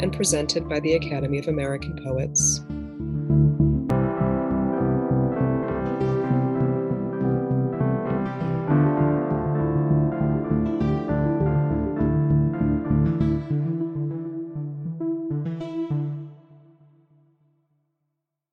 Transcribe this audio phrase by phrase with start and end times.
[0.00, 2.60] and presented by the Academy of American Poets.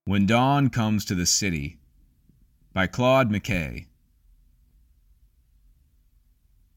[0.05, 1.79] When Dawn Comes to the City
[2.71, 3.87] by Claude McKay.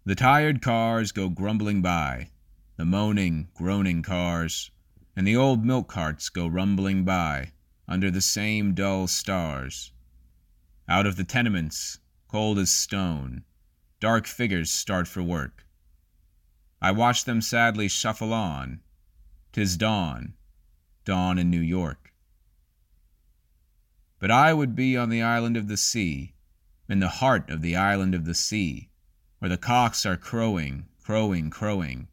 [0.05, 2.29] The tired cars go grumbling by,
[2.77, 4.71] the moaning, groaning cars,
[5.17, 7.53] and the old milk carts go rumbling by
[7.89, 9.93] under the same dull stars.
[10.89, 13.45] Out of the tenements, cold as stone,
[13.99, 15.67] dark figures start for work.
[16.81, 18.81] I watch them sadly shuffle on.
[19.53, 20.35] 'Tis dawn,
[21.07, 22.13] dawn in New York.
[24.19, 26.35] But I would be on the island of the sea,
[26.89, 28.91] in the heart of the island of the sea,
[29.39, 32.09] where the cocks are crowing, crowing, crowing,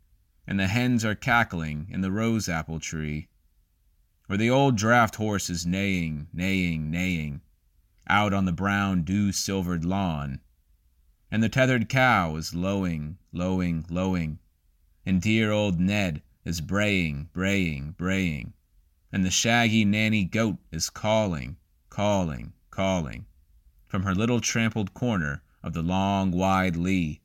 [0.45, 3.27] and the hens are cackling in the rose apple tree,
[4.29, 7.41] or the old draft horse is neighing, neighing, neighing,
[8.07, 10.41] out on the brown dew silvered lawn,
[11.31, 14.39] and the tethered cow is lowing, lowing, lowing,
[15.05, 18.53] and dear old Ned is braying, braying, braying,
[19.11, 21.57] and the shaggy nanny goat is calling,
[21.89, 23.25] calling, calling,
[23.87, 27.21] from her little trampled corner of the long, wide lea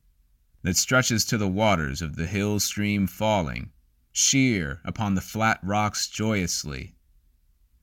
[0.61, 3.71] that stretches to the waters of the hill stream falling
[4.11, 6.95] sheer upon the flat rocks joyously.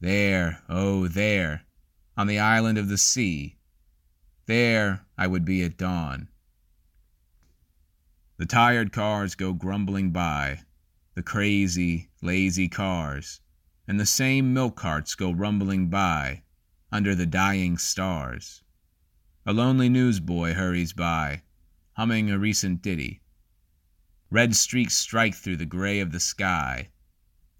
[0.00, 1.62] There, oh, there,
[2.16, 3.56] on the island of the sea,
[4.47, 6.28] there I would be at dawn.
[8.36, 10.60] The tired cars go grumbling by,
[11.15, 13.41] the crazy, lazy cars,
[13.88, 16.42] and the same milk carts go rumbling by
[16.92, 18.62] under the dying stars.
[19.47, 21.42] A lonely newsboy hurries by
[21.97, 23.23] humming a recent ditty.
[24.31, 26.91] Red streaks strike through the gray of the sky.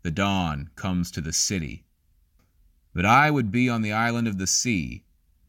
[0.03, 1.87] The dawn comes to the city.
[2.93, 5.05] But I would be on the island of the sea,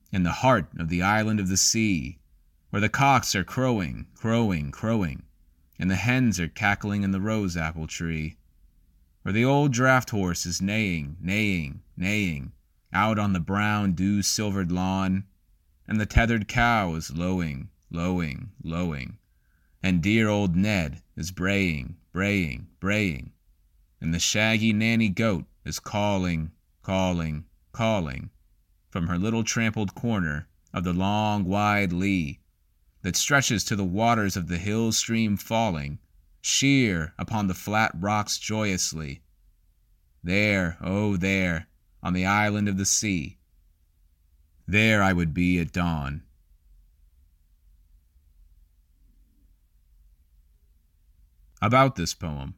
[0.09, 2.19] in the heart of the island of the sea,
[2.69, 5.23] where the cocks are crowing, crowing, crowing,
[5.77, 8.37] and the hens are cackling in the rose apple tree,
[9.23, 12.53] where the old draft horse is neighing, neighing, neighing,
[12.93, 15.25] out on the brown dew silvered lawn,
[15.89, 19.17] and the tethered cow is lowing, lowing, lowing,
[19.81, 23.31] and dear old Ned is braying, braying, braying,
[24.01, 26.51] and the shaggy nanny goat is calling,
[26.83, 28.29] calling, calling
[28.89, 32.39] from her little trampled corner of the long, wide lea
[33.01, 35.99] that stretches to the waters of the hill stream falling
[36.41, 39.21] sheer upon the flat rocks joyously.
[40.23, 41.67] There, oh, there,
[42.01, 43.37] on the island of the sea.
[44.67, 46.23] There I would be at dawn.
[51.61, 52.53] About this poem.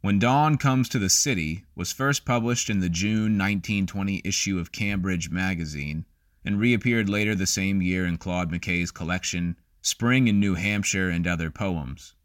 [0.00, 4.72] When Dawn Comes to the City was first published in the June 1920 issue of
[4.72, 6.04] Cambridge Magazine
[6.44, 11.26] and reappeared later the same year in Claude McKay's collection Spring in New Hampshire and
[11.26, 12.16] Other Poems.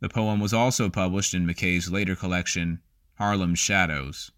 [0.00, 2.80] The poem was also published in McKay's later collection
[3.16, 4.30] Harlem Shadows.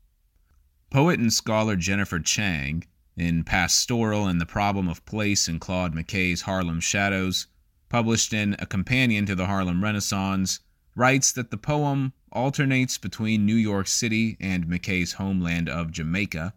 [0.90, 2.84] Poet and scholar Jennifer Chang,
[3.16, 7.46] in Pastoral and the Problem of Place in Claude McKay's Harlem Shadows,
[7.92, 10.60] published in A Companion to the Harlem Renaissance,
[10.94, 16.54] writes that the poem alternates between New York City and McKay's homeland of Jamaica,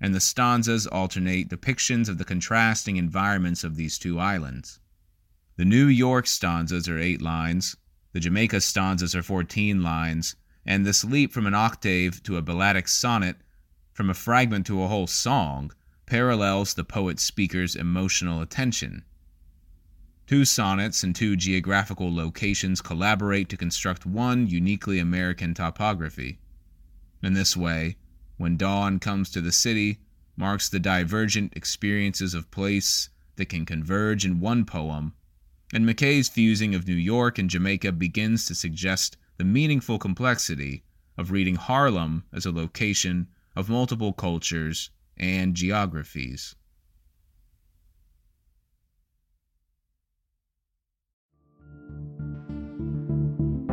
[0.00, 4.80] and the stanzas alternate depictions of the contrasting environments of these two islands.
[5.56, 7.76] The New York stanzas are eight lines,
[8.14, 12.88] the Jamaica stanzas are 14 lines, and this leap from an octave to a balladic
[12.88, 13.36] sonnet,
[13.92, 15.70] from a fragment to a whole song,
[16.06, 19.04] parallels the poet speaker's emotional attention.
[20.28, 26.38] Two sonnets and two geographical locations collaborate to construct one uniquely American topography.
[27.22, 27.96] In this way,
[28.36, 30.00] when dawn comes to the city,
[30.36, 35.14] marks the divergent experiences of place that can converge in one poem,
[35.72, 40.82] and McKay's fusing of New York and Jamaica begins to suggest the meaningful complexity
[41.16, 46.54] of reading Harlem as a location of multiple cultures and geographies.